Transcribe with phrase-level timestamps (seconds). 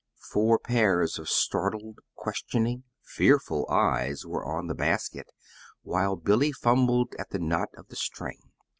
[0.31, 5.27] Four pairs of startled, questioning, fearful eyes were on the basket
[5.83, 8.39] while Billy fumbled at the knot of the string.